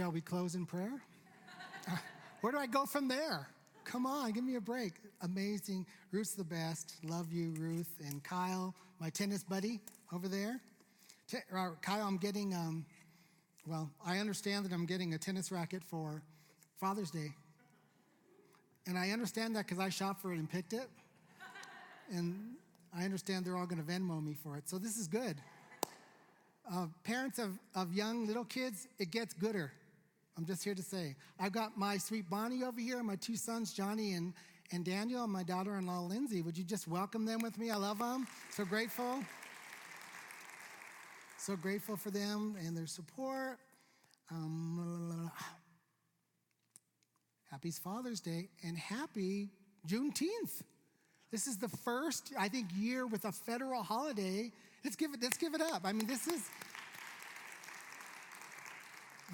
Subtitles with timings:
[0.00, 1.02] Shall we close in prayer?
[1.86, 1.94] Uh,
[2.40, 3.46] where do I go from there?
[3.84, 4.94] Come on, give me a break.
[5.20, 5.84] Amazing.
[6.10, 6.94] Ruth's the best.
[7.04, 7.98] Love you, Ruth.
[8.08, 9.78] And Kyle, my tennis buddy
[10.10, 10.58] over there.
[11.28, 12.86] T- uh, Kyle, I'm getting, um,
[13.66, 16.22] well, I understand that I'm getting a tennis racket for
[16.80, 17.34] Father's Day.
[18.86, 20.88] And I understand that because I shopped for it and picked it.
[22.10, 22.54] And
[22.96, 24.66] I understand they're all going to Venmo me for it.
[24.66, 25.36] So this is good.
[26.72, 29.72] Uh, parents of, of young little kids, it gets gooder.
[30.40, 31.16] I'm just here to say.
[31.38, 34.32] I've got my sweet Bonnie over here, my two sons, Johnny and,
[34.72, 36.40] and Daniel, and my daughter in law, Lindsay.
[36.40, 37.70] Would you just welcome them with me?
[37.70, 38.26] I love them.
[38.48, 39.22] So grateful.
[41.36, 43.58] So grateful for them and their support.
[44.30, 45.30] Um,
[47.50, 49.50] happy Father's Day and happy
[49.86, 50.62] Juneteenth.
[51.30, 54.50] This is the first, I think, year with a federal holiday.
[54.84, 55.82] Let's give it, let's give it up.
[55.84, 56.48] I mean, this is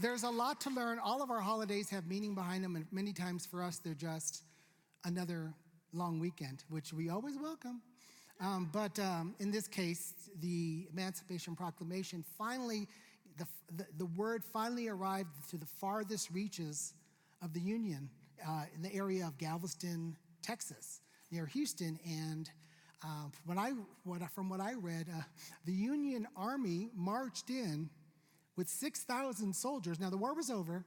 [0.00, 0.98] there's a lot to learn.
[0.98, 4.42] All of our holidays have meaning behind them, and many times for us, they're just
[5.04, 5.54] another
[5.92, 7.80] long weekend, which we always welcome.
[8.40, 12.86] Um, but um, in this case, the Emancipation Proclamation finally,
[13.38, 16.92] the, the, the, word finally arrived to the farthest reaches
[17.42, 18.10] of the Union
[18.46, 21.00] uh, in the area of Galveston, Texas
[21.30, 21.98] near Houston.
[22.06, 22.50] And
[23.02, 23.72] uh, when I,
[24.04, 25.22] what, from what I read, uh,
[25.64, 27.88] the Union Army marched in
[28.56, 30.00] with 6,000 soldiers.
[30.00, 30.84] Now, the war was over,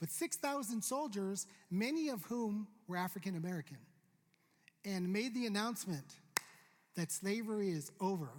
[0.00, 3.76] with 6,000 soldiers, many of whom were African American,
[4.84, 6.14] and made the announcement
[6.96, 8.30] that slavery is over.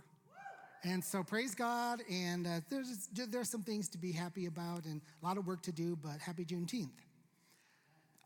[0.84, 5.00] And so, praise God, and uh, there's, there's some things to be happy about and
[5.22, 6.90] a lot of work to do, but happy Juneteenth.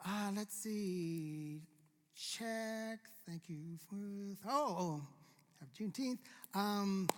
[0.06, 1.60] Uh, let's see
[2.16, 3.00] check.
[3.28, 3.78] Thank you.
[3.90, 3.96] For,
[4.50, 5.02] Oh, oh,
[5.60, 6.20] have Juneteenth.
[6.54, 7.10] Um,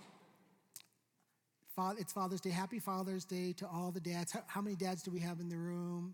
[1.78, 2.50] it's Father's Day.
[2.50, 4.36] Happy Father's Day to all the dads.
[4.48, 6.12] How many dads do we have in the room?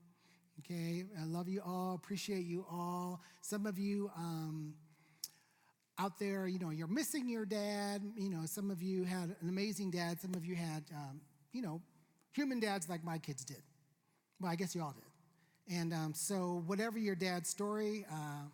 [0.60, 1.94] Okay, I love you all.
[1.94, 3.22] Appreciate you all.
[3.40, 4.74] Some of you um,
[5.98, 8.02] out there, you know, you're missing your dad.
[8.14, 10.20] You know, some of you had an amazing dad.
[10.20, 11.22] Some of you had, um,
[11.52, 11.80] you know,
[12.32, 13.62] human dads like my kids did.
[14.40, 15.74] Well, I guess you all did.
[15.74, 18.48] And um, so, whatever your dad's story, uh,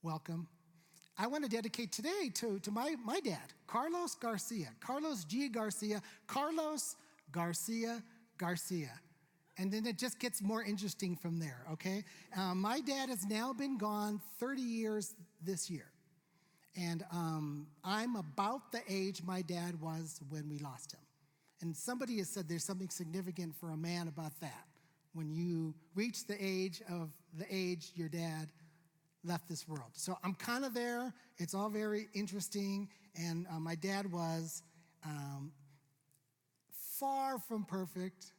[0.00, 0.46] welcome.
[1.22, 5.48] I want to dedicate today to, to my, my dad, Carlos Garcia, Carlos G.
[5.48, 6.96] Garcia, Carlos
[7.30, 8.02] Garcia
[8.38, 8.90] Garcia.
[9.56, 12.02] And then it just gets more interesting from there, okay?
[12.36, 15.86] Um, my dad has now been gone 30 years this year.
[16.76, 21.00] And um, I'm about the age my dad was when we lost him.
[21.60, 24.66] And somebody has said there's something significant for a man about that.
[25.14, 28.48] When you reach the age of the age your dad
[29.24, 29.90] left this world.
[29.94, 31.12] So I'm kind of there.
[31.38, 32.88] It's all very interesting.
[33.16, 34.62] And uh, my dad was
[35.04, 35.52] um,
[36.98, 38.32] far from perfect,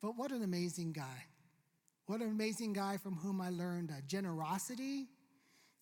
[0.00, 1.24] but what an amazing guy.
[2.06, 5.06] What an amazing guy from whom I learned uh, generosity.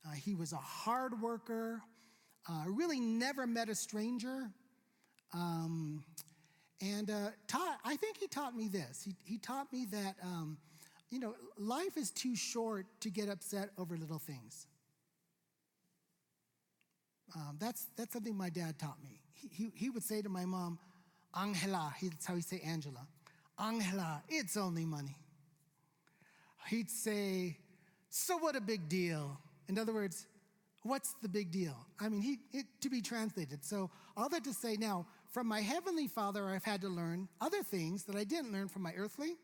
[0.06, 1.83] Uh, he was a hard worker,
[2.49, 4.51] uh, really never met a stranger.
[5.33, 6.05] Um,
[6.81, 9.03] and uh, taught, I think he taught me this.
[9.03, 10.59] He, he taught me that um,
[11.14, 14.66] you know, life is too short to get upset over little things.
[17.36, 19.20] Um, that's, that's something my dad taught me.
[19.32, 20.76] He, he, he would say to my mom,
[21.36, 23.06] Angela, that's how he say Angela,
[23.60, 25.16] Angela, it's only money.
[26.69, 27.58] He'd say,
[28.10, 29.38] so what a big deal?
[29.69, 30.26] In other words,
[30.82, 31.76] what's the big deal?
[32.00, 33.64] I mean, he, it, to be translated.
[33.64, 37.62] So all that to say now, from my heavenly father, I've had to learn other
[37.62, 39.36] things that I didn't learn from my earthly,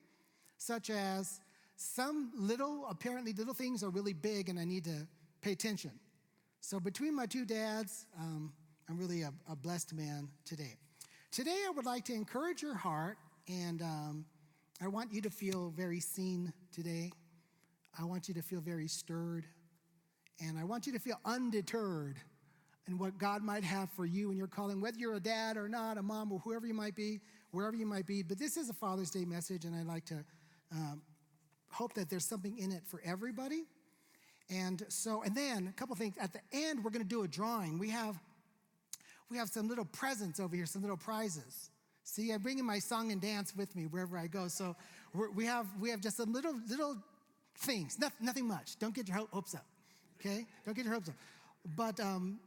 [0.59, 1.41] such as
[1.81, 5.07] some little, apparently little things are really big and I need to
[5.41, 5.93] pay attention.
[6.61, 8.53] So between my two dads, um,
[8.89, 10.77] I'm really a, a, blessed man today.
[11.31, 13.17] Today, I would like to encourage your heart,
[13.49, 14.27] and um,
[14.83, 17.13] I want you to feel very seen today.
[17.99, 19.47] I want you to feel very stirred,
[20.39, 22.19] and I want you to feel undeterred
[22.89, 25.69] in what God might have for you and your calling, whether you're a dad or
[25.69, 27.21] not, a mom or whoever you might be,
[27.53, 28.23] wherever you might be.
[28.23, 30.25] But this is a Father's Day message, and I'd like to
[30.73, 31.01] um,
[31.71, 33.65] hope that there's something in it for everybody.
[34.49, 36.17] And so, and then a couple things.
[36.19, 37.79] At the end, we're going to do a drawing.
[37.79, 38.17] We have,
[39.31, 41.71] we have some little presents over here, some little prizes.
[42.03, 44.49] See, I'm bringing my song and dance with me wherever I go.
[44.49, 44.75] So
[45.37, 46.97] we have we have just some little little
[47.59, 48.79] things, nothing, nothing much.
[48.79, 49.67] Don't get your hopes up,
[50.19, 50.47] okay?
[50.65, 51.15] Don't get your hopes up.
[51.77, 52.41] But um,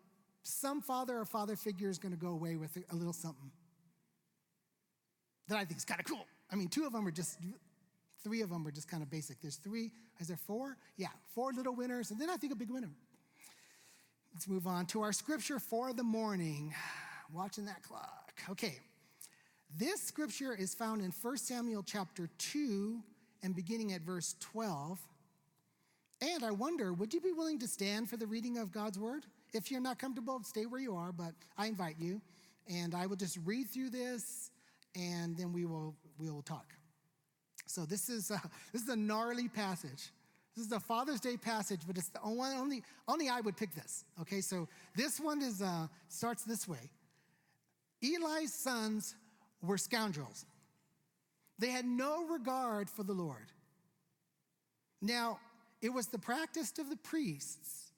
[0.43, 3.51] some father or father figure is going to go away with a little something
[5.47, 6.25] that I think is kind of cool.
[6.51, 7.37] I mean, two of them are just
[8.23, 9.41] Three of them are just kind of basic.
[9.41, 10.77] There's three, is there four?
[10.97, 12.91] Yeah, four little winners, and then I think a big winner.
[14.33, 16.73] Let's move on to our scripture for the morning.
[17.33, 18.33] Watching that clock.
[18.49, 18.79] Okay.
[19.75, 22.99] This scripture is found in 1 Samuel chapter 2
[23.41, 24.99] and beginning at verse 12.
[26.21, 29.25] And I wonder, would you be willing to stand for the reading of God's word?
[29.53, 32.21] If you're not comfortable, stay where you are, but I invite you.
[32.67, 34.51] And I will just read through this
[34.95, 36.73] and then we will, we will talk.
[37.65, 40.11] So this is a, this is a gnarly passage.
[40.55, 43.73] This is a Father's Day passage, but it's the only, only, only I would pick
[43.73, 44.05] this.
[44.21, 46.91] Okay, so this one is uh, starts this way.
[48.03, 49.15] Eli's sons
[49.63, 50.45] were scoundrels.
[51.57, 53.51] They had no regard for the Lord.
[55.01, 55.39] Now,
[55.81, 57.91] it was the practice of the priests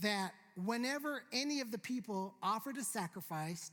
[0.00, 0.32] that
[0.64, 3.70] whenever any of the people offered a sacrifice,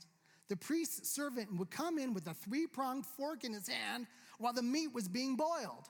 [0.48, 4.06] the priest's servant would come in with a three pronged fork in his hand
[4.38, 5.88] while the meat was being boiled.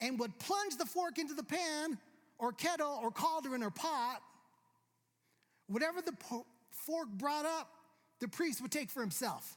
[0.00, 1.98] And would plunge the fork into the pan
[2.38, 4.20] or kettle or cauldron or pot.
[5.66, 6.12] Whatever the
[6.70, 7.70] fork brought up,
[8.20, 9.56] the priest would take for himself.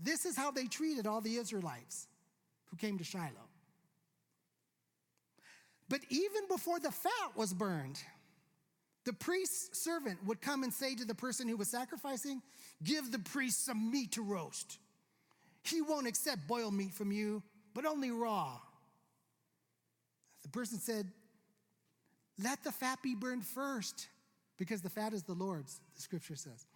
[0.00, 2.06] This is how they treated all the Israelites
[2.66, 3.48] who came to Shiloh.
[5.88, 8.02] But even before the fat was burned,
[9.04, 12.40] the priest's servant would come and say to the person who was sacrificing,
[12.82, 14.78] Give the priest some meat to roast.
[15.62, 17.42] He won't accept boiled meat from you,
[17.74, 18.58] but only raw.
[20.42, 21.06] The person said,
[22.42, 24.08] Let the fat be burned first,
[24.58, 26.66] because the fat is the Lord's, the scripture says.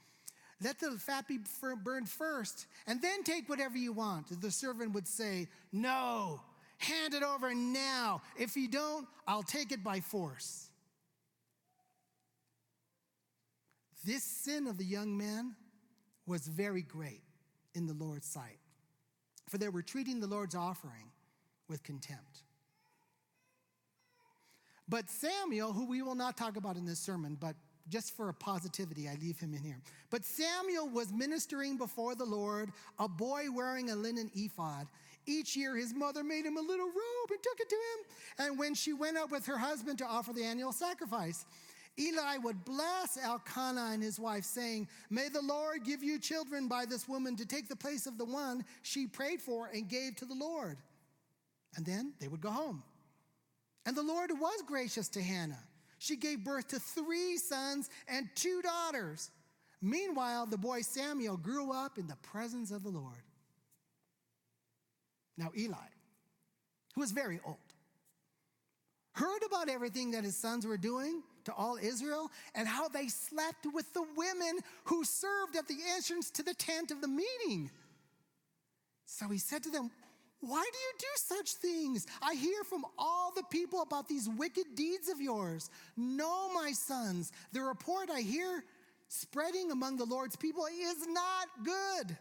[0.62, 1.38] Let the fat be
[1.84, 4.40] burned first, and then take whatever you want.
[4.40, 6.40] The servant would say, No,
[6.78, 8.20] hand it over now.
[8.38, 10.68] If you don't, I'll take it by force.
[14.04, 15.54] This sin of the young man
[16.26, 17.22] was very great
[17.74, 18.58] in the Lord's sight,
[19.48, 21.10] for they were treating the Lord's offering
[21.68, 22.42] with contempt.
[24.88, 27.56] But Samuel, who we will not talk about in this sermon, but
[27.88, 29.80] just for a positivity, I leave him in here.
[30.10, 34.86] But Samuel was ministering before the Lord, a boy wearing a linen ephod.
[35.26, 38.46] Each year, his mother made him a little robe and took it to him.
[38.46, 41.44] And when she went up with her husband to offer the annual sacrifice,
[41.98, 46.84] Eli would bless Elkanah and his wife, saying, May the Lord give you children by
[46.86, 50.24] this woman to take the place of the one she prayed for and gave to
[50.24, 50.78] the Lord.
[51.76, 52.82] And then they would go home.
[53.84, 55.62] And the Lord was gracious to Hannah.
[55.98, 59.30] She gave birth to three sons and two daughters.
[59.82, 63.22] Meanwhile, the boy Samuel grew up in the presence of the Lord.
[65.36, 65.76] Now, Eli,
[66.94, 67.56] who was very old,
[69.12, 73.66] heard about everything that his sons were doing to all Israel and how they slept
[73.72, 77.70] with the women who served at the entrance to the tent of the meeting.
[79.06, 79.90] So he said to them,
[80.40, 82.06] Why do you do such things?
[82.22, 85.70] I hear from all the people about these wicked deeds of yours.
[85.96, 88.62] No, my sons, the report I hear
[89.08, 92.16] spreading among the Lord's people is not good.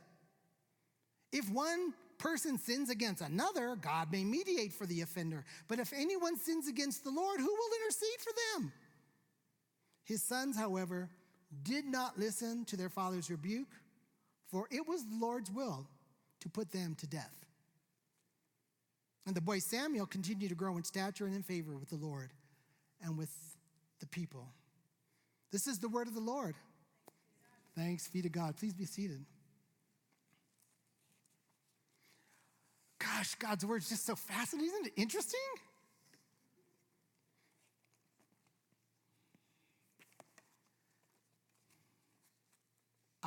[1.34, 5.44] If one person sins against another, God may mediate for the offender.
[5.68, 8.72] But if anyone sins against the Lord, who will intercede for them?
[10.08, 11.10] His sons, however,
[11.64, 13.68] did not listen to their father's rebuke,
[14.50, 15.86] for it was the Lord's will
[16.40, 17.36] to put them to death.
[19.26, 22.32] And the boy Samuel continued to grow in stature and in favor with the Lord
[23.04, 23.30] and with
[24.00, 24.48] the people.
[25.52, 26.56] This is the word of the Lord.
[27.76, 28.56] Thanks be to God.
[28.56, 29.26] Please be seated.
[32.98, 34.72] Gosh, God's word is just so fascinating.
[34.72, 35.40] Isn't it interesting?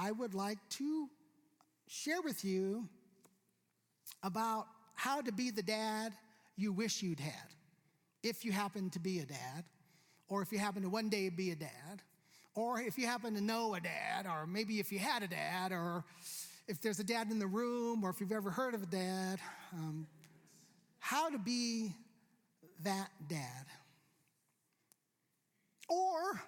[0.03, 1.11] I would like to
[1.87, 2.89] share with you
[4.23, 6.15] about how to be the dad
[6.57, 7.49] you wish you'd had,
[8.23, 9.65] if you happen to be a dad,
[10.29, 12.01] or if you happen to one day be a dad,
[12.55, 15.71] or if you happen to know a dad, or maybe if you had a dad,
[15.71, 16.03] or
[16.67, 19.39] if there's a dad in the room, or if you've ever heard of a dad,
[19.75, 20.07] um,
[20.99, 21.95] how to be
[22.85, 23.67] that dad.
[25.91, 26.41] Or,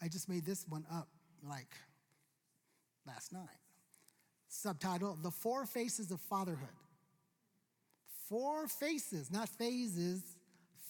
[0.00, 1.08] I just made this one up
[1.46, 1.68] like
[3.08, 3.58] last night.
[4.48, 6.68] Subtitle The Four Faces of Fatherhood.
[8.28, 10.22] Four faces, not phases,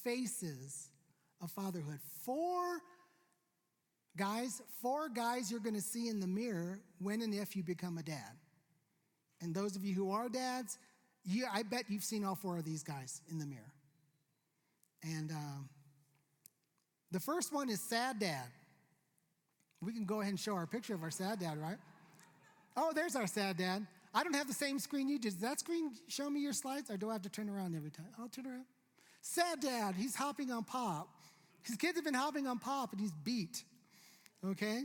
[0.03, 0.89] faces
[1.41, 2.01] of fatherhood.
[2.25, 2.81] Four
[4.17, 7.97] guys, four guys you're going to see in the mirror when and if you become
[7.99, 8.37] a dad.
[9.41, 10.79] And those of you who are dads,
[11.25, 13.73] you, I bet you've seen all four of these guys in the mirror.
[15.05, 15.69] And um,
[17.13, 18.47] the first one is sad dad.
[19.81, 21.77] We can go ahead and show our picture of our sad dad, right?
[22.81, 23.85] Oh, there's our sad dad.
[24.15, 25.29] I don't have the same screen you do.
[25.29, 27.91] Does that screen show me your slides, or do I have to turn around every
[27.91, 28.07] time?
[28.17, 28.67] I'll turn around.
[29.21, 31.09] Sad dad, he's hopping on pop.
[31.63, 33.65] His kids have been hopping on pop, and he's beat.
[34.47, 34.85] okay?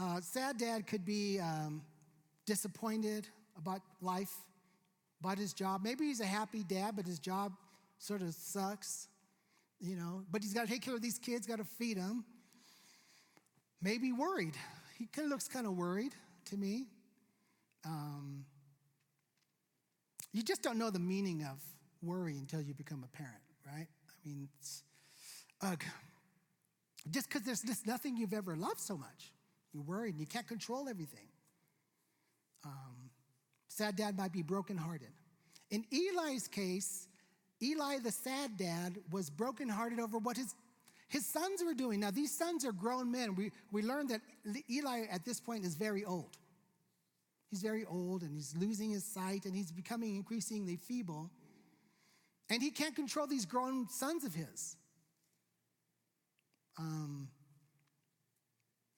[0.00, 1.82] Uh, sad dad could be um,
[2.46, 3.26] disappointed
[3.58, 4.32] about life,
[5.18, 5.80] about his job.
[5.82, 7.54] Maybe he's a happy dad, but his job
[7.98, 9.08] sort of sucks,
[9.80, 10.22] you know.
[10.30, 12.24] But he's got to take care of these kids, got to feed them.
[13.82, 14.54] Maybe worried.
[14.96, 16.14] He kind of looks kind of worried
[16.46, 16.86] to me.
[17.84, 18.44] Um,
[20.32, 21.62] you just don't know the meaning of
[22.02, 23.86] worry until you become a parent, right?
[24.08, 24.48] I mean,
[25.62, 25.82] ugh.
[27.10, 29.32] Just because there's just nothing you've ever loved so much.
[29.72, 31.28] You're worried and you can't control everything.
[32.64, 33.10] Um,
[33.68, 35.12] sad dad might be brokenhearted.
[35.70, 37.08] In Eli's case,
[37.62, 40.54] Eli, the sad dad, was brokenhearted over what his,
[41.08, 42.00] his sons were doing.
[42.00, 43.34] Now, these sons are grown men.
[43.34, 44.20] We, we learned that
[44.70, 46.36] Eli at this point is very old.
[47.50, 51.30] He's very old and he's losing his sight and he's becoming increasingly feeble.
[52.50, 54.76] And he can't control these grown sons of his.
[56.78, 57.28] Um,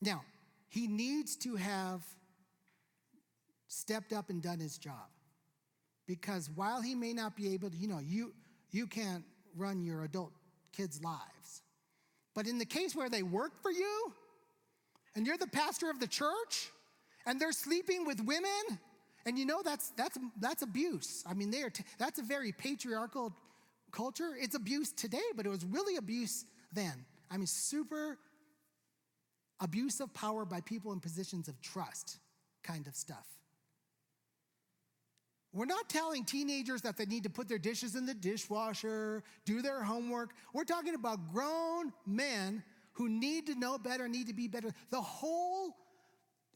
[0.01, 0.25] now,
[0.69, 2.03] he needs to have
[3.69, 5.11] stepped up and done his job.
[6.07, 8.33] Because while he may not be able to, you know, you,
[8.71, 9.25] you can't
[9.57, 10.33] run your adult
[10.73, 11.63] kids' lives.
[12.37, 14.13] But in the case where they work for you,
[15.17, 16.71] and you're the pastor of the church,
[17.25, 18.79] and they're sleeping with women,
[19.25, 21.25] and you know that's, that's, that's abuse.
[21.27, 23.33] I mean, they are t- that's a very patriarchal
[23.91, 24.37] culture.
[24.39, 27.07] It's abuse today, but it was really abuse then.
[27.31, 28.19] I mean, super
[29.59, 32.19] abuse of power by people in positions of trust
[32.63, 33.27] kind of stuff.
[35.57, 39.63] We're not telling teenagers that they need to put their dishes in the dishwasher, do
[39.63, 40.35] their homework.
[40.53, 44.71] We're talking about grown men who need to know better, need to be better.
[44.91, 45.75] The whole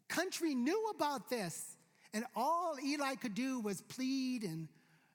[0.08, 1.76] country knew about this.
[2.12, 4.68] And all Eli could do was plead and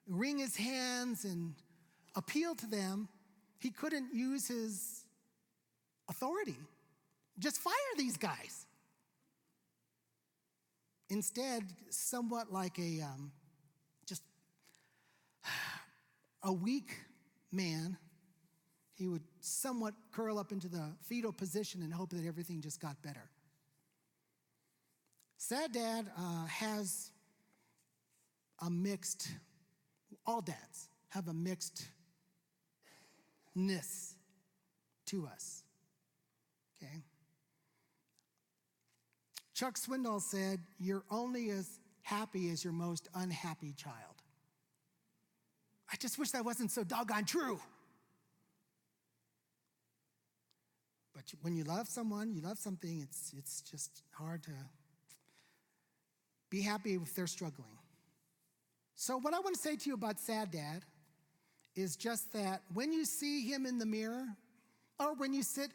[0.08, 1.54] wring his hands and
[2.16, 3.08] appeal to them.
[3.58, 5.04] He couldn't use his
[6.08, 6.56] authority.
[7.38, 8.66] Just fire these guys.
[11.08, 13.30] Instead, somewhat like a um,
[14.06, 14.22] just
[16.46, 16.96] a weak
[17.50, 17.98] man,
[18.94, 23.02] he would somewhat curl up into the fetal position and hope that everything just got
[23.02, 23.28] better.
[25.36, 27.10] Sad dad uh, has
[28.62, 29.28] a mixed,
[30.24, 31.84] all dads have a mixedness
[35.06, 35.64] to us.
[36.82, 37.02] Okay?
[39.52, 44.15] Chuck Swindoll said, You're only as happy as your most unhappy child.
[45.92, 47.60] I just wish that wasn't so doggone true.
[51.14, 54.50] But when you love someone, you love something, it's, it's just hard to
[56.50, 57.78] be happy if they're struggling.
[58.94, 60.82] So, what I want to say to you about Sad Dad
[61.74, 64.26] is just that when you see him in the mirror,
[64.98, 65.70] or when you sit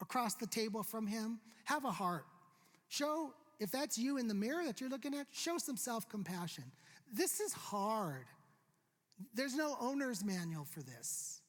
[0.00, 2.24] across the table from him, have a heart.
[2.88, 6.64] Show, if that's you in the mirror that you're looking at, show some self compassion.
[7.12, 8.26] This is hard.
[9.34, 11.40] There's no owner's manual for this.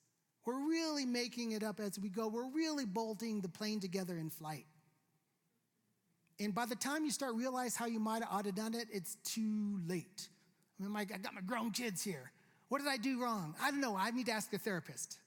[0.46, 2.28] We're really making it up as we go.
[2.28, 4.66] We're really bolting the plane together in flight.
[6.40, 8.88] And by the time you start realize how you might have ought to done it,
[8.92, 10.30] it's too late.
[10.80, 12.32] I mean, I got my grown kids here.
[12.70, 13.56] What did I do wrong?
[13.62, 13.98] I don't know.
[13.98, 15.18] I need to ask a therapist.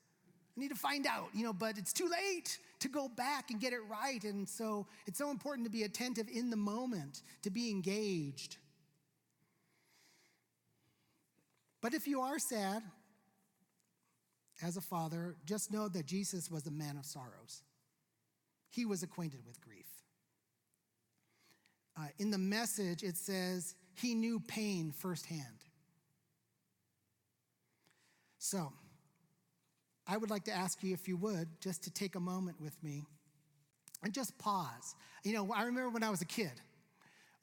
[0.57, 3.61] I need to find out, you know, but it's too late to go back and
[3.61, 4.23] get it right.
[4.25, 8.57] And so it's so important to be attentive in the moment, to be engaged.
[11.81, 12.83] But if you are sad
[14.63, 17.63] as a father, just know that Jesus was a man of sorrows.
[18.69, 19.87] He was acquainted with grief.
[21.99, 25.65] Uh, in the message, it says he knew pain firsthand.
[28.39, 28.73] So,
[30.07, 32.81] I would like to ask you, if you would, just to take a moment with
[32.83, 33.07] me
[34.03, 34.95] and just pause.
[35.25, 36.53] You know, I remember when I was a kid,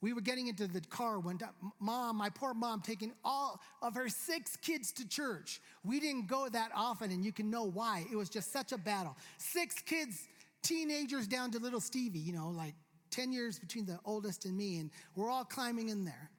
[0.02, 1.50] we were getting into the car time.
[1.80, 5.60] Mom, my poor mom, taking all of her six kids to church.
[5.84, 8.06] We didn't go that often, and you can know why.
[8.12, 9.18] It was just such a battle.
[9.38, 10.28] Six kids,
[10.62, 12.76] teenagers down to little Stevie, you know, like
[13.10, 16.30] 10 years between the oldest and me, and we're all climbing in there.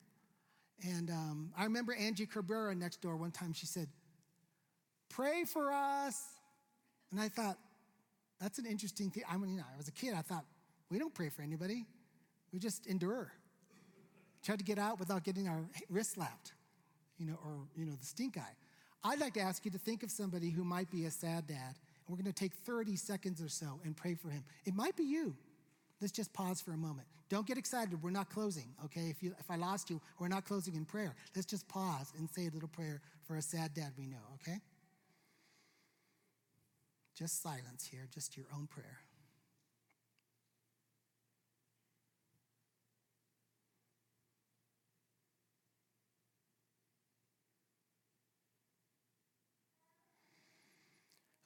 [0.84, 3.88] And um, I remember Angie Cabrera next door one time, she said,
[5.08, 6.22] Pray for us.
[7.10, 7.58] And I thought,
[8.40, 9.24] that's an interesting thing.
[9.28, 10.14] I mean, you know, I was a kid.
[10.14, 10.44] I thought,
[10.90, 11.86] we don't pray for anybody.
[12.52, 13.32] We just endure.
[14.42, 16.52] Try to get out without getting our wrist slapped,
[17.18, 18.56] you know, or, you know, the stink eye.
[19.04, 21.74] I'd like to ask you to think of somebody who might be a sad dad.
[22.06, 24.44] And we're going to take 30 seconds or so and pray for him.
[24.64, 25.36] It might be you.
[26.00, 27.06] Let's just pause for a moment.
[27.28, 28.02] Don't get excited.
[28.02, 29.10] We're not closing, okay?
[29.10, 31.14] If, you, if I lost you, we're not closing in prayer.
[31.36, 34.60] Let's just pause and say a little prayer for a sad dad we know, okay?
[37.14, 39.00] Just silence here, just your own prayer.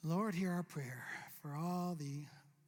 [0.04, 1.04] Lord, hear our prayer
[1.40, 2.24] for all the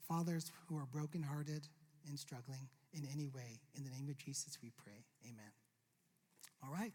[0.06, 1.66] fathers who are brokenhearted
[2.08, 3.58] and struggling in any way.
[3.76, 5.04] In the name of Jesus, we pray.
[5.24, 5.50] Amen.
[6.62, 6.92] All right.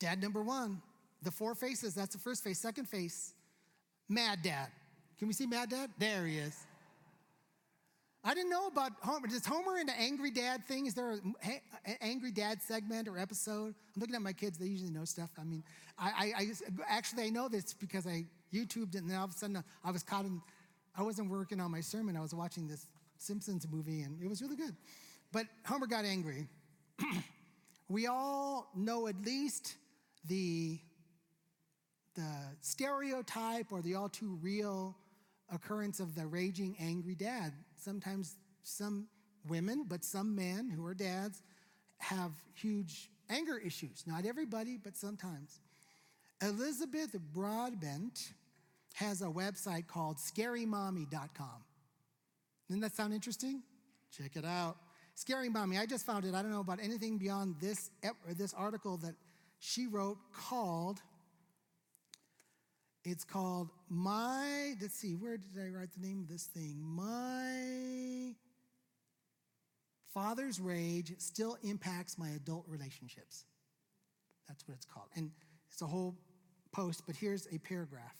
[0.00, 0.82] Dad number one,
[1.22, 1.94] the four faces.
[1.94, 2.58] That's the first face.
[2.58, 3.32] Second face,
[4.08, 4.68] mad dad.
[5.20, 5.90] Can we see mad dad?
[5.98, 6.56] There he is.
[8.24, 9.28] I didn't know about Homer.
[9.28, 10.86] Is Homer into angry dad thing?
[10.86, 11.34] Is there an
[12.00, 13.74] angry dad segment or episode?
[13.94, 14.58] I'm looking at my kids.
[14.58, 15.30] They usually know stuff.
[15.38, 15.62] I mean,
[15.96, 16.46] I, I, I
[16.88, 19.90] actually I know this because I YouTubed it, and then all of a sudden I
[19.90, 20.40] was caught in.
[20.96, 22.16] I wasn't working on my sermon.
[22.16, 22.86] I was watching this
[23.18, 24.74] Simpsons movie, and it was really good.
[25.32, 26.48] But Homer got angry.
[27.88, 29.76] we all know at least
[30.26, 30.78] the
[32.14, 34.96] the stereotype or the all too real
[35.52, 37.52] occurrence of the raging angry dad.
[37.76, 39.06] Sometimes some
[39.48, 41.42] women, but some men who are dads
[41.98, 44.04] have huge anger issues.
[44.06, 45.60] Not everybody, but sometimes.
[46.42, 48.32] Elizabeth Broadbent
[48.98, 51.64] has a website called scarymommy.com.
[52.68, 53.62] Doesn't that sound interesting?
[54.10, 54.76] Check it out.
[55.14, 56.34] Scary Mommy, I just found it.
[56.34, 57.90] I don't know about anything beyond this,
[58.36, 59.14] this article that
[59.58, 61.00] she wrote called
[63.04, 66.76] it's called My, let's see, where did I write the name of this thing?
[66.78, 68.34] My
[70.12, 73.44] Father's Rage Still Impacts My Adult Relationships.
[74.46, 75.06] That's what it's called.
[75.16, 75.30] And
[75.72, 76.16] it's a whole
[76.72, 78.14] post, but here's a paragraph.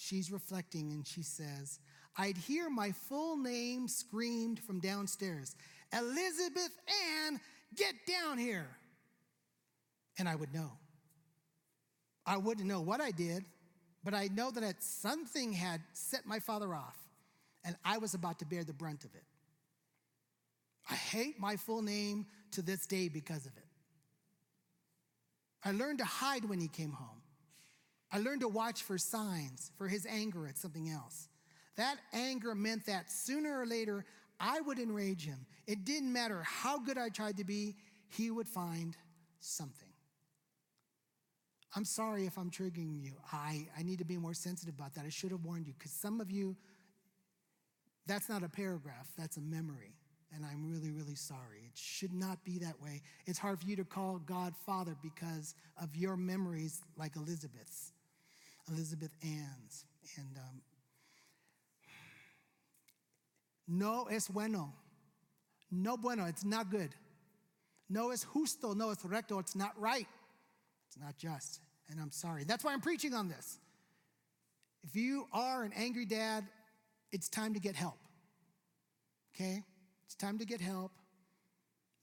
[0.00, 1.80] She's reflecting and she says,
[2.16, 5.56] I'd hear my full name screamed from downstairs
[5.92, 6.70] Elizabeth
[7.26, 7.40] Ann,
[7.74, 8.68] get down here.
[10.18, 10.70] And I would know.
[12.26, 13.44] I wouldn't know what I did,
[14.04, 16.96] but I know that something had set my father off,
[17.64, 19.24] and I was about to bear the brunt of it.
[20.90, 23.64] I hate my full name to this day because of it.
[25.64, 27.17] I learned to hide when he came home.
[28.10, 31.28] I learned to watch for signs, for his anger at something else.
[31.76, 34.04] That anger meant that sooner or later
[34.40, 35.46] I would enrage him.
[35.66, 37.76] It didn't matter how good I tried to be,
[38.08, 38.96] he would find
[39.40, 39.88] something.
[41.76, 43.12] I'm sorry if I'm triggering you.
[43.32, 45.04] I, I need to be more sensitive about that.
[45.04, 46.56] I should have warned you because some of you,
[48.06, 49.94] that's not a paragraph, that's a memory.
[50.34, 51.60] And I'm really, really sorry.
[51.66, 53.02] It should not be that way.
[53.26, 57.92] It's hard for you to call God Father because of your memories like Elizabeth's,
[58.70, 59.84] Elizabeth Ann's.
[60.16, 60.62] And um,
[63.66, 64.72] no es bueno.
[65.70, 66.90] No bueno, it's not good.
[67.90, 70.06] No es justo, no es recto, it's not right.
[70.88, 71.60] It's not just.
[71.90, 72.44] And I'm sorry.
[72.44, 73.58] That's why I'm preaching on this.
[74.84, 76.44] If you are an angry dad,
[77.12, 77.98] it's time to get help.
[79.34, 79.62] Okay?
[80.06, 80.92] It's time to get help.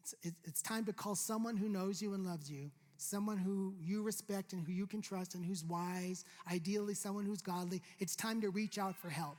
[0.02, 4.02] It's, it's time to call someone who knows you and loves you, someone who you
[4.02, 7.82] respect and who you can trust and who's wise, ideally, someone who's godly.
[8.00, 9.38] It's time to reach out for help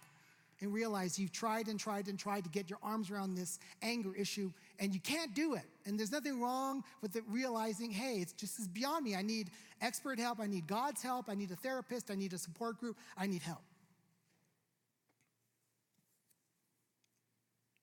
[0.60, 4.14] and realize you've tried and tried and tried to get your arms around this anger
[4.14, 5.64] issue and you can't do it.
[5.84, 9.14] And there's nothing wrong with it realizing, hey, it's just it's beyond me.
[9.14, 10.40] I need expert help.
[10.40, 11.26] I need God's help.
[11.28, 12.10] I need a therapist.
[12.10, 12.96] I need a support group.
[13.16, 13.62] I need help.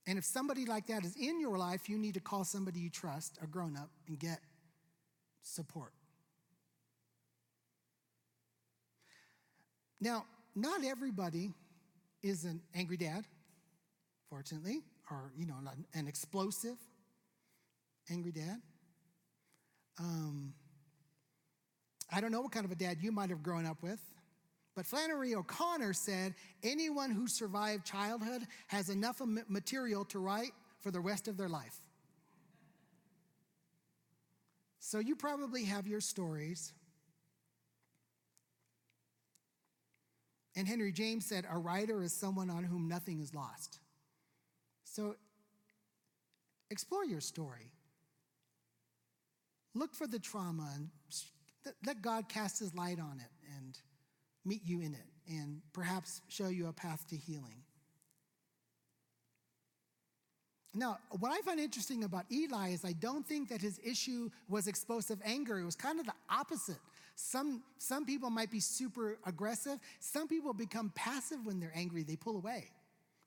[0.05, 2.89] And if somebody like that is in your life, you need to call somebody you
[2.89, 4.39] trust, a grown up, and get
[5.43, 5.91] support.
[10.01, 10.25] Now,
[10.55, 11.53] not everybody
[12.21, 13.25] is an angry dad,
[14.29, 15.55] fortunately, or, you know,
[15.93, 16.77] an explosive
[18.09, 18.61] angry dad.
[19.99, 20.53] Um,
[22.11, 24.01] I don't know what kind of a dad you might have grown up with,
[24.75, 30.51] but Flannery O'Connor said anyone who survived childhood has enough material to write
[30.81, 31.82] for the rest of their life.
[34.85, 36.73] So you probably have your stories
[40.55, 43.79] And Henry James said, A writer is someone on whom nothing is lost.
[44.83, 45.15] So
[46.69, 47.71] explore your story.
[49.73, 50.89] Look for the trauma and
[51.85, 53.77] let God cast his light on it and
[54.45, 57.63] meet you in it and perhaps show you a path to healing.
[60.75, 64.67] Now, what I find interesting about Eli is I don't think that his issue was
[64.67, 65.59] explosive anger.
[65.59, 66.79] It was kind of the opposite.
[67.15, 69.77] Some, some people might be super aggressive.
[69.99, 72.01] Some people become passive when they're angry.
[72.03, 72.71] They pull away.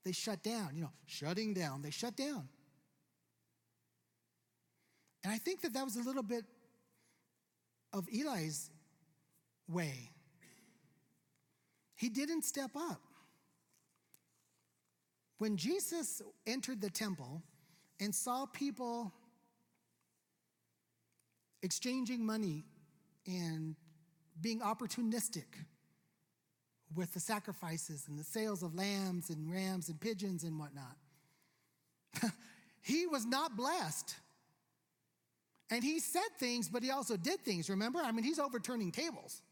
[0.05, 1.83] They shut down, you know, shutting down.
[1.83, 2.49] They shut down.
[5.23, 6.45] And I think that that was a little bit
[7.93, 8.71] of Eli's
[9.69, 10.11] way.
[11.95, 13.01] He didn't step up.
[15.38, 17.42] When Jesus entered the temple
[18.01, 19.12] and saw people
[21.62, 22.64] exchanging money
[23.27, 23.75] and
[24.40, 25.44] being opportunistic
[26.94, 30.96] with the sacrifices and the sales of lambs and rams and pigeons and whatnot.
[32.83, 34.14] he was not blessed.
[35.70, 37.68] And he said things, but he also did things.
[37.68, 37.99] Remember?
[37.99, 39.42] I mean, he's overturning tables.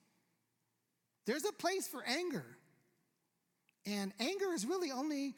[1.26, 2.44] There's a place for anger.
[3.86, 5.34] And anger is really only,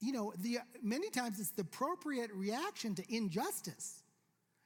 [0.00, 4.02] you know, the, many times it's the appropriate reaction to injustice.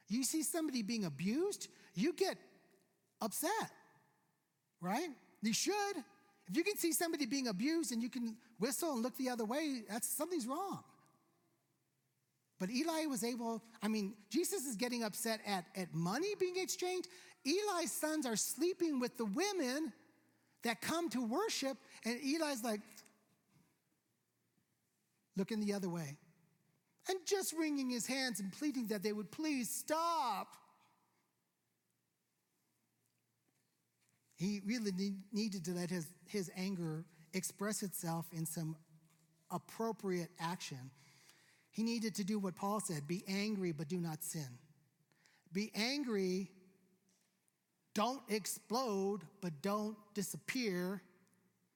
[0.07, 2.37] You see somebody being abused, you get
[3.21, 3.71] upset,
[4.81, 5.09] right?
[5.41, 5.97] You should.
[6.47, 9.45] If you can see somebody being abused and you can whistle and look the other
[9.45, 10.83] way, that's something's wrong.
[12.59, 17.09] But Eli was able, I mean, Jesus is getting upset at, at money being exchanged.
[17.45, 19.91] Eli's sons are sleeping with the women
[20.63, 22.79] that come to worship, and Eli's like,
[25.35, 26.17] looking the other way.
[27.07, 30.55] And just wringing his hands and pleading that they would please stop.
[34.35, 38.75] He really need, needed to let his, his anger express itself in some
[39.51, 40.89] appropriate action.
[41.71, 44.47] He needed to do what Paul said be angry, but do not sin.
[45.53, 46.49] Be angry,
[47.93, 51.01] don't explode, but don't disappear.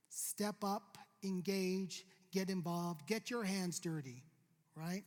[0.09, 4.23] Step up, engage, get involved, get your hands dirty,
[4.75, 5.03] right?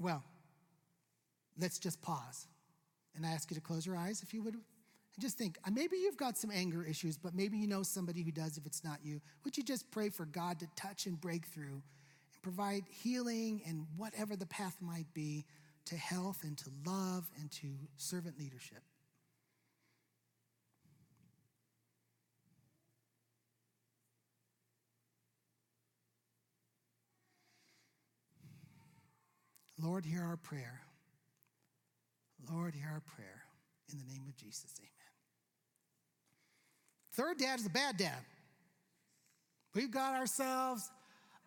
[0.00, 0.22] Well,
[1.58, 2.46] let's just pause
[3.16, 4.62] and I ask you to close your eyes if you would and
[5.18, 8.30] just think, uh, maybe you've got some anger issues, but maybe you know somebody who
[8.30, 9.20] does if it's not you.
[9.44, 11.82] Would you just pray for God to touch and break through
[12.32, 15.44] and provide healing and whatever the path might be
[15.86, 18.82] to health and to love and to servant leadership?
[29.80, 30.80] Lord, hear our prayer.
[32.50, 33.42] Lord, hear our prayer.
[33.92, 34.90] In the name of Jesus, amen.
[37.14, 38.24] Third dad is a bad dad.
[39.74, 40.90] We've got ourselves,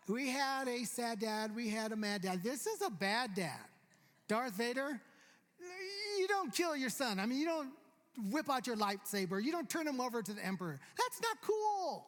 [0.08, 2.44] we had a sad dad, we had a mad dad.
[2.44, 3.60] This is a bad dad.
[4.28, 5.00] Darth Vader,
[6.20, 7.20] you don't kill your son.
[7.20, 7.70] I mean, you don't
[8.32, 10.80] whip out your lightsaber, you don't turn him over to the emperor.
[10.98, 12.06] That's not cool.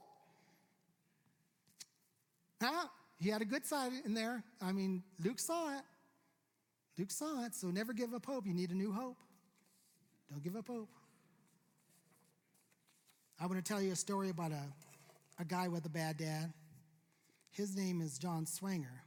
[2.62, 2.88] Huh?
[3.20, 4.44] He had a good side in there.
[4.62, 5.84] I mean, Luke saw it.
[6.98, 8.46] Luke saw it, so never give up hope.
[8.46, 9.18] You need a new hope.
[10.30, 10.90] Don't give up hope.
[13.40, 14.64] I want to tell you a story about a,
[15.40, 16.54] a guy with a bad dad.
[17.52, 19.04] His name is John Swanger,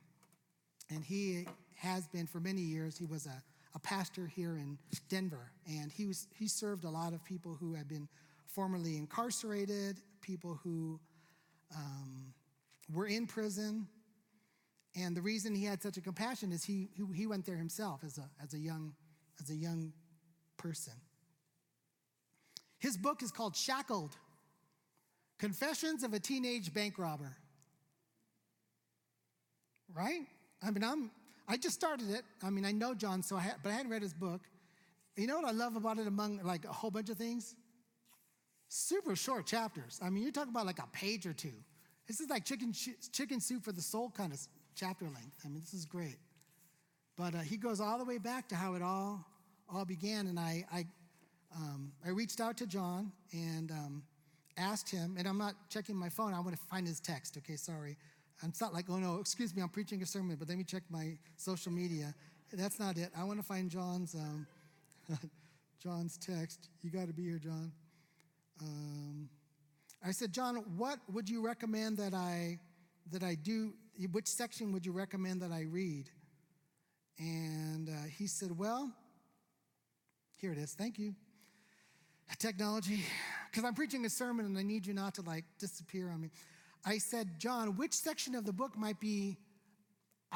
[0.91, 1.47] and he
[1.77, 2.99] has been for many years.
[2.99, 3.43] He was a,
[3.75, 7.75] a pastor here in Denver, and he, was, he served a lot of people who
[7.75, 8.09] had been
[8.47, 10.99] formerly incarcerated, people who
[11.75, 12.35] um,
[12.93, 13.87] were in prison,
[14.97, 18.17] and the reason he had such a compassion is he, he went there himself as
[18.17, 18.95] a, as a, young,
[19.43, 19.93] as a young
[20.57, 20.95] person.
[22.79, 24.17] His book is called Shackled
[25.39, 27.37] Confessions of a Teenage Bank Robber.
[29.95, 30.23] Right?
[30.63, 31.11] I mean, I'm,
[31.47, 32.23] I just started it.
[32.43, 34.41] I mean, I know John, so I had, but I hadn't read his book.
[35.15, 37.55] You know what I love about it among like a whole bunch of things?
[38.69, 40.01] Super short chapters.
[40.03, 41.53] I mean, you're talking about like a page or two.
[42.07, 42.73] This is like chicken,
[43.13, 44.39] chicken soup for the soul kind of
[44.77, 45.41] chapter length.
[45.45, 46.19] I mean, this is great.
[47.17, 49.25] But uh, he goes all the way back to how it all
[49.69, 50.87] all began, and I I,
[51.57, 54.03] um, I reached out to John and um,
[54.59, 56.35] asked him, and I'm not checking my phone.
[56.35, 57.37] I want to find his text.
[57.39, 57.97] Okay, sorry.
[58.43, 60.83] It's not like, oh no, excuse me, I'm preaching a sermon, but let me check
[60.91, 62.15] my social media.
[62.53, 63.11] That's not it.
[63.19, 64.47] I want to find John's um,
[65.83, 66.69] John's text.
[66.83, 67.73] You got to be here, John.
[68.61, 69.29] Um,
[70.05, 72.59] I said, John, what would you recommend that I
[73.11, 73.73] that I do
[74.13, 76.11] which section would you recommend that I read?
[77.19, 78.93] And uh, he said, Well,
[80.37, 80.73] here it is.
[80.73, 81.15] Thank you.
[82.39, 83.05] Technology,
[83.51, 86.31] because I'm preaching a sermon and I need you not to like disappear on me.
[86.85, 89.39] I said, John, which section of the book might be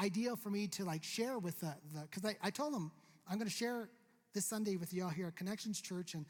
[0.01, 1.75] ideal for me to like share with the,
[2.09, 2.91] because I, I told him
[3.29, 3.89] I'm going to share
[4.33, 6.13] this Sunday with y'all here at Connections Church.
[6.13, 6.25] And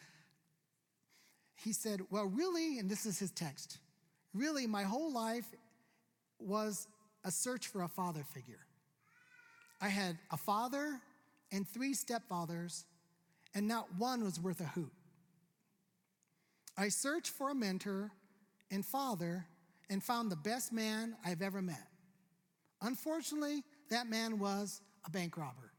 [1.55, 3.77] he said, Well, really, and this is his text,
[4.33, 5.45] really, my whole life
[6.39, 6.87] was
[7.23, 8.65] a search for a father figure.
[9.81, 10.99] I had a father
[11.51, 12.85] and three stepfathers,
[13.53, 14.91] and not one was worth a hoot.
[16.77, 18.11] I searched for a mentor
[18.69, 19.45] and father
[19.89, 21.87] and found the best man I've ever met.
[22.81, 25.71] Unfortunately, that man was a bank robber.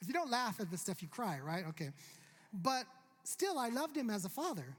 [0.00, 1.64] If you don't laugh at this stuff, you cry, right?
[1.70, 1.90] Okay.
[2.52, 2.84] But
[3.24, 4.76] still, I loved him as a father.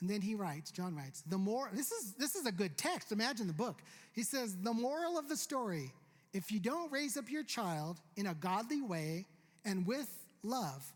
[0.00, 3.12] And then he writes, John writes, the more, this is, this is a good text.
[3.12, 3.82] Imagine the book.
[4.12, 5.92] He says, the moral of the story
[6.32, 9.26] if you don't raise up your child in a godly way
[9.64, 10.08] and with
[10.42, 10.92] love,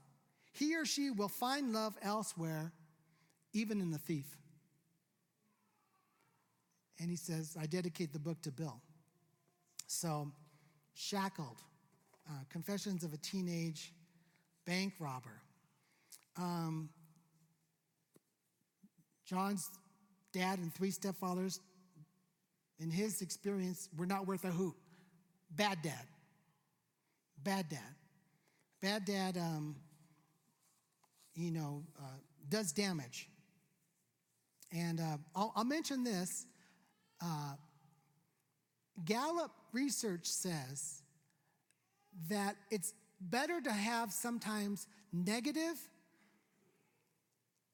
[0.53, 2.73] he or she will find love elsewhere,
[3.53, 4.25] even in the thief.
[6.99, 8.81] And he says, I dedicate the book to Bill.
[9.87, 10.33] So,
[10.95, 11.59] shackled,
[12.29, 13.93] uh, confessions of a teenage
[14.65, 15.43] bank robber.
[16.39, 16.89] Um,
[19.27, 19.69] John's
[20.33, 21.61] dad and three stepfathers,
[22.79, 24.75] in his experience, were not worth a hoot.
[25.51, 26.07] Bad dad.
[27.43, 27.95] Bad dad.
[28.81, 29.77] Bad dad, um,
[31.35, 33.29] you know, uh, does damage.
[34.73, 36.47] And uh, I'll, I'll, mention this.
[37.23, 37.55] Uh,
[39.05, 41.03] Gallup research says
[42.29, 45.77] that it's better to have sometimes negative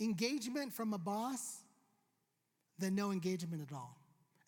[0.02, 1.58] engagement from a boss
[2.78, 3.96] than no engagement at all.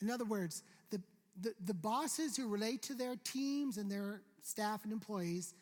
[0.00, 1.00] In other words, the,
[1.40, 5.54] the, the, bosses who relate to their teams and their staff and employees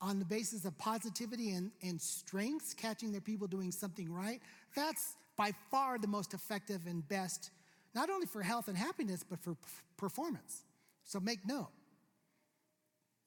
[0.00, 4.40] on the basis of positivity and, and strengths, catching their people doing something right,
[4.74, 7.50] that's by far the most effective and best,
[7.94, 9.56] not only for health and happiness, but for
[9.96, 10.64] performance.
[11.04, 11.70] So make note.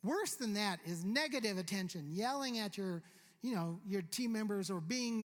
[0.03, 3.01] Worse than that is negative attention, yelling at your,
[3.41, 5.23] you know, your team members or being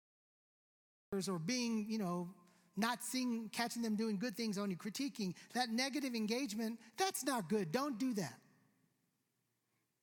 [1.12, 2.28] or being, you know,
[2.76, 5.34] not seeing, catching them doing good things, only critiquing.
[5.54, 7.72] That negative engagement, that's not good.
[7.72, 8.34] Don't do that.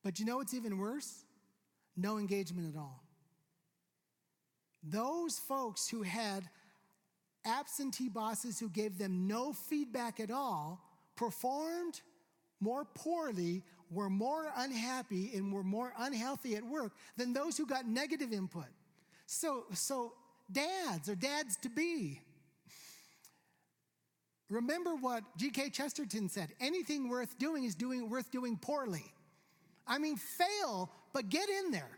[0.04, 1.24] But you know what's even worse?
[1.96, 3.04] No engagement at all.
[4.84, 6.44] Those folks who had
[7.46, 10.84] absentee bosses who gave them no feedback at all
[11.16, 12.02] performed
[12.60, 17.88] more poorly were more unhappy and were more unhealthy at work than those who got
[17.88, 18.66] negative input.
[19.28, 20.14] So, so
[20.52, 22.22] dads or dads to be,
[24.50, 25.70] remember what G.K.
[25.70, 29.06] Chesterton said anything worth doing is doing worth doing poorly.
[29.88, 31.98] I mean, fail, but get in there.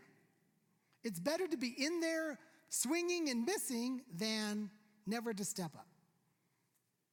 [1.04, 4.70] It's better to be in there swinging and missing than
[5.06, 5.86] never to step up.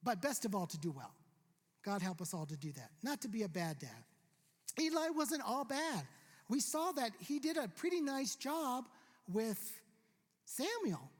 [0.02, 1.14] But best of all, to do well.
[1.82, 4.04] God help us all to do that, not to be a bad dad.
[4.80, 6.02] Eli wasn't all bad.
[6.48, 8.84] We saw that he did a pretty nice job
[9.32, 9.80] with
[10.44, 11.10] Samuel.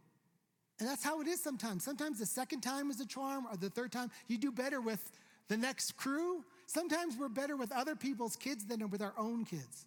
[0.79, 1.85] And that's how it is sometimes.
[1.85, 5.11] Sometimes the second time is a charm, or the third time, you do better with
[5.49, 6.45] the next crew.
[6.67, 9.87] Sometimes we're better with other people's kids than with our own kids.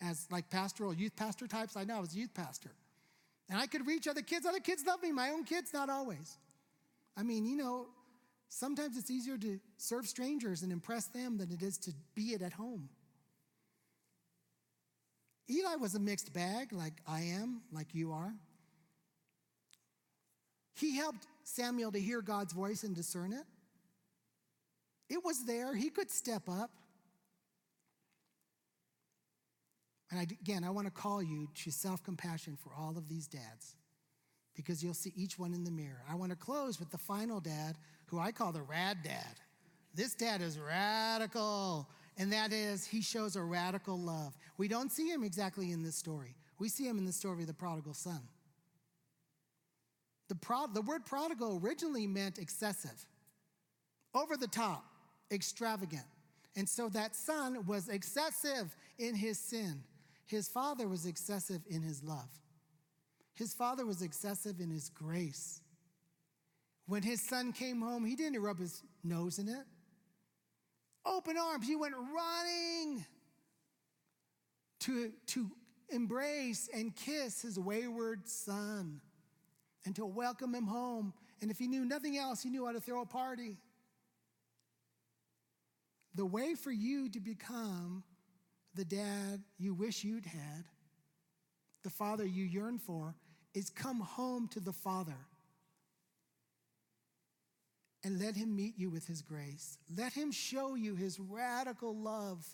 [0.00, 2.70] As like pastoral youth pastor types, I know I was a youth pastor.
[3.50, 4.46] And I could reach other kids.
[4.46, 6.36] Other kids love me, my own kids, not always.
[7.16, 7.86] I mean, you know,
[8.48, 12.42] Sometimes it's easier to serve strangers and impress them than it is to be it
[12.42, 12.88] at home.
[15.50, 18.34] Eli was a mixed bag, like I am, like you are.
[20.78, 23.44] He helped Samuel to hear God's voice and discern it.
[25.08, 26.70] It was there, he could step up.
[30.10, 33.26] And I, again, I want to call you to self compassion for all of these
[33.26, 33.74] dads
[34.54, 36.02] because you'll see each one in the mirror.
[36.10, 39.40] I want to close with the final dad who I call the rad dad.
[39.94, 44.36] This dad is radical, and that is he shows a radical love.
[44.56, 46.34] We don't see him exactly in this story.
[46.58, 48.20] We see him in the story of the prodigal son.
[50.28, 50.36] The,
[50.74, 53.06] the word prodigal originally meant excessive,
[54.14, 54.84] over the top,
[55.30, 56.04] extravagant.
[56.56, 59.82] And so that son was excessive in his sin.
[60.26, 62.28] His father was excessive in his love.
[63.34, 65.62] His father was excessive in his grace.
[66.86, 69.64] When his son came home, he didn't rub his nose in it.
[71.06, 73.04] Open arms, he went running
[74.80, 75.50] to, to
[75.90, 79.00] embrace and kiss his wayward son
[79.88, 81.14] and to welcome him home.
[81.40, 83.56] And if he knew nothing else, he knew how to throw a party.
[86.14, 88.04] The way for you to become
[88.74, 90.66] the dad you wish you'd had,
[91.84, 93.14] the father you yearn for,
[93.54, 95.16] is come home to the father
[98.04, 99.78] and let him meet you with his grace.
[99.96, 102.44] Let him show you his radical love.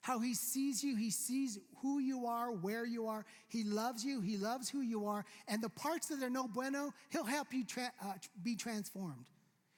[0.00, 3.24] How he sees you, he sees who you are, where you are.
[3.48, 5.24] He loves you, he loves who you are.
[5.48, 9.26] And the parts that are no bueno, he'll help you tra- uh, be transformed.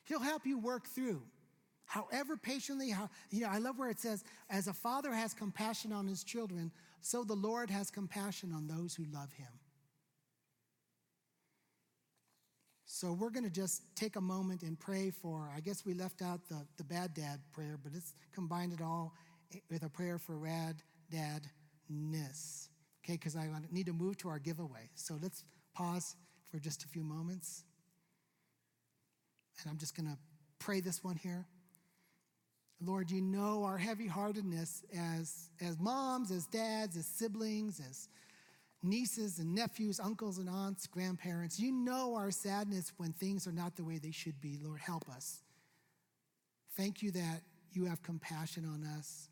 [0.05, 1.23] He'll help you work through.
[1.85, 5.93] However patiently, how, you know, I love where it says, as a father has compassion
[5.93, 9.49] on his children, so the Lord has compassion on those who love him.
[12.85, 16.23] So we're going to just take a moment and pray for, I guess we left
[16.23, 19.15] out the, the bad dad prayer, but it's combined it all
[19.71, 20.83] with a prayer for rad
[21.13, 22.69] dadness.
[23.05, 24.91] Okay, because I need to move to our giveaway.
[24.95, 26.17] So let's pause
[26.51, 27.65] for just a few moments.
[29.63, 30.19] And I'm just going to
[30.59, 31.47] pray this one here.
[32.83, 38.09] Lord, you know our heavy heartedness as, as moms, as dads, as siblings, as
[38.83, 41.61] nieces and nephews, uncles and aunts, grandparents.
[41.61, 44.59] You know our sadness when things are not the way they should be.
[44.63, 45.43] Lord, help us.
[46.77, 49.29] Thank you that you have compassion on us.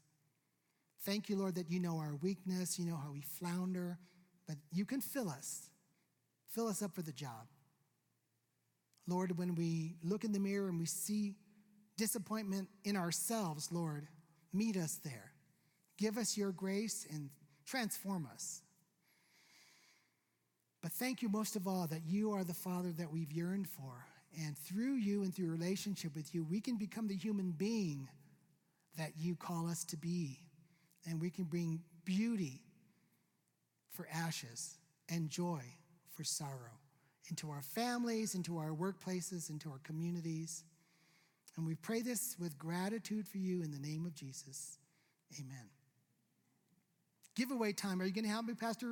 [1.04, 3.98] Thank you, Lord, that you know our weakness, you know how we flounder,
[4.46, 5.70] but you can fill us.
[6.48, 7.46] Fill us up for the job.
[9.06, 11.34] Lord, when we look in the mirror and we see
[11.96, 14.06] disappointment in ourselves, Lord,
[14.52, 15.32] meet us there.
[15.96, 17.30] Give us your grace and
[17.66, 18.62] transform us.
[20.82, 24.04] But thank you most of all that you are the Father that we've yearned for.
[24.38, 28.08] And through you and through relationship with you, we can become the human being
[28.96, 30.38] that you call us to be.
[31.08, 32.60] And we can bring beauty
[33.90, 34.76] for ashes
[35.08, 35.62] and joy
[36.10, 36.78] for sorrow
[37.30, 40.64] into our families, into our workplaces, into our communities.
[41.56, 44.78] And we pray this with gratitude for you in the name of Jesus.
[45.38, 45.68] Amen.
[47.34, 48.00] Giveaway time.
[48.00, 48.86] Are you going to help me, Pastor?